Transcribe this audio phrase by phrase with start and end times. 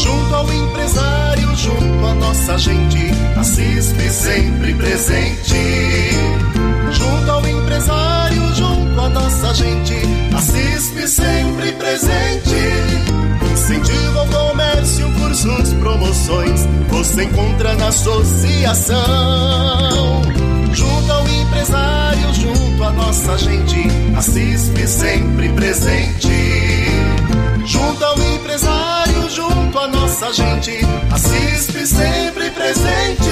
[0.00, 5.56] Junto ao empresário, junto à nossa gente, a CISP sempre presente.
[6.92, 9.96] Junto ao empresário, junto à nossa gente,
[10.36, 12.54] a CISP sempre presente.
[13.52, 18.96] Incentivo ao comércio, cursos, promoções, você encontra na associação.
[20.72, 26.28] Junto ao empresário, junto à nossa gente, a CISP sempre presente.
[27.66, 28.97] Junto ao empresário,
[29.78, 30.72] à nossa gente,
[31.12, 33.28] a CISP sempre presente.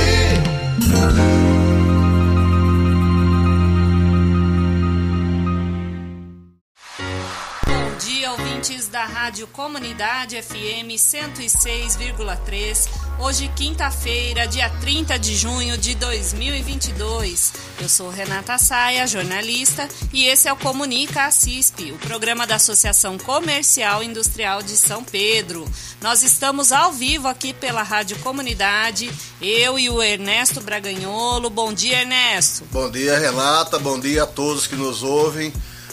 [8.28, 13.05] ouvintes da Rádio Comunidade FM 106,3.
[13.18, 17.54] Hoje, quinta-feira, dia 30 de junho de 2022.
[17.80, 22.56] Eu sou Renata Saia, jornalista, e esse é o Comunica a CISP, o programa da
[22.56, 25.66] Associação Comercial e Industrial de São Pedro.
[26.02, 31.48] Nós estamos ao vivo aqui pela Rádio Comunidade, eu e o Ernesto Braganholo.
[31.48, 32.64] Bom dia, Ernesto.
[32.70, 33.78] Bom dia, Renata.
[33.78, 35.52] Bom dia a todos que nos ouvem.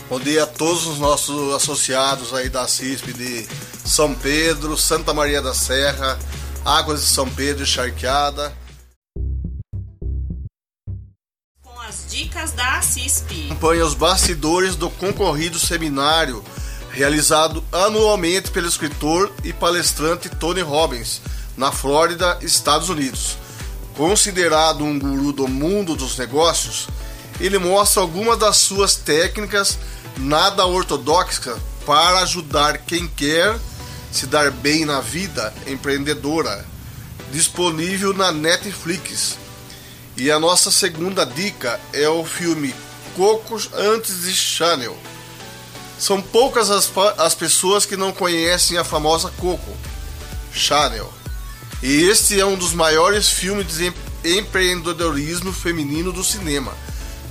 [0.10, 3.48] Bom dia a todos os nossos associados aí da CISP de
[3.86, 6.20] São Pedro, Santa Maria da Serra,
[6.66, 8.56] Águas de São Pedro e Charqueada.
[11.62, 13.48] Com as dicas da CISP.
[13.48, 16.44] Acompanha os bastidores do concorrido seminário
[16.94, 21.22] realizado anualmente pelo escritor e palestrante Tony Robbins,
[21.58, 23.36] na Flórida, Estados Unidos.
[23.98, 26.88] Considerado um guru do mundo dos negócios,
[27.40, 29.78] ele mostra algumas das suas técnicas
[30.18, 33.60] nada ortodoxa para ajudar quem quer
[34.14, 36.64] se dar bem na vida empreendedora,
[37.32, 39.38] disponível na Netflix.
[40.16, 42.74] E a nossa segunda dica é o filme
[43.16, 44.96] Cocos antes de Chanel.
[46.00, 49.76] São poucas as, as pessoas que não conhecem a famosa Coco,
[50.54, 51.12] Chanel.
[51.82, 53.92] E este é um dos maiores filmes de
[54.24, 56.72] empreendedorismo feminino do cinema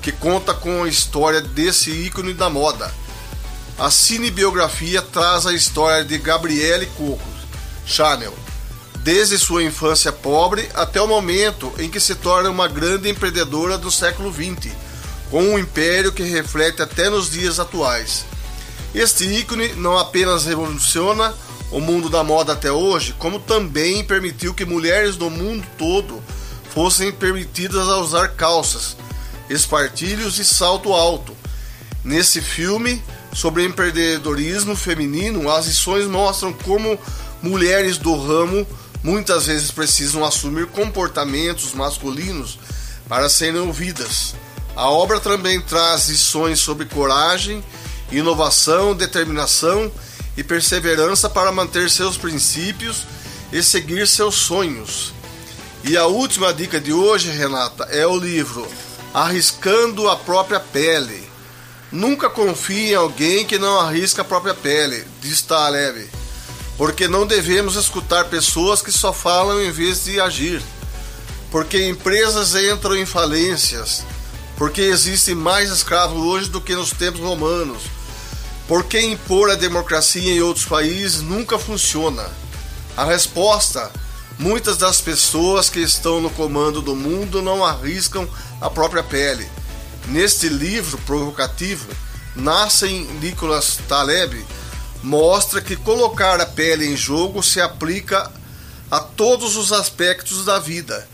[0.03, 2.93] que conta com a história desse ícone da moda.
[3.83, 7.19] A cinebiografia traz a história de Gabrielle Coco
[7.85, 8.33] Chanel,
[8.99, 13.91] desde sua infância pobre até o momento em que se torna uma grande empreendedora do
[13.91, 14.73] século XX,
[15.33, 18.25] com um império que reflete até nos dias atuais.
[18.95, 21.35] Este ícone não apenas revoluciona
[21.73, 26.23] o mundo da moda até hoje, como também permitiu que mulheres do mundo todo
[26.73, 28.97] fossem permitidas a usar calças,
[29.51, 31.37] espartilhos e salto alto.
[32.05, 36.99] Nesse filme sobre empreendedorismo feminino, as lições mostram como
[37.43, 38.67] mulheres do ramo
[39.03, 42.59] muitas vezes precisam assumir comportamentos masculinos
[43.09, 44.35] para serem ouvidas.
[44.77, 47.63] A obra também traz lições sobre coragem,
[48.11, 49.91] inovação, determinação
[50.37, 53.03] e perseverança para manter seus princípios
[53.53, 55.13] e seguir seus sonhos.
[55.85, 58.67] E a última dica de hoje, Renata, é o livro
[59.13, 61.32] arriscando a própria pele.
[61.93, 66.09] Nunca confie em alguém que não arrisca a própria pele, diz Taleb,
[66.79, 70.63] porque não devemos escutar pessoas que só falam em vez de agir.
[71.51, 74.03] Porque empresas entram em falências,
[74.57, 77.83] porque existem mais escravos hoje do que nos tempos romanos.
[78.67, 82.27] Porque impor a democracia em outros países nunca funciona.
[82.97, 83.93] A resposta
[84.39, 88.29] Muitas das pessoas que estão no comando do mundo não arriscam
[88.61, 89.49] a própria pele.
[90.09, 91.89] Neste livro provocativo,
[92.35, 94.45] Nascem Nicholas Taleb
[95.03, 98.31] mostra que colocar a pele em jogo se aplica
[98.91, 101.09] a todos os aspectos da vida.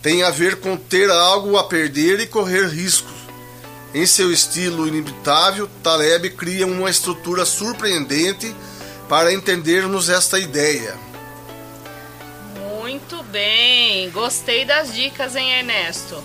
[0.00, 3.22] Tem a ver com ter algo a perder e correr riscos.
[3.94, 8.54] Em seu estilo inimitável, Taleb cria uma estrutura surpreendente
[9.08, 10.94] para entendermos esta ideia.
[12.80, 16.22] Muito bem, gostei das dicas, hein, Ernesto?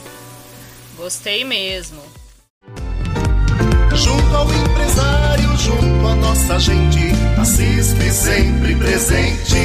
[0.97, 2.01] Gostei mesmo.
[3.95, 9.55] Junto ao empresário, junto à nossa gente, a CISP sempre presente.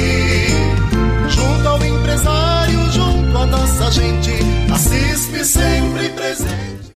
[1.29, 4.31] Junto ao empresário, junto à nossa gente,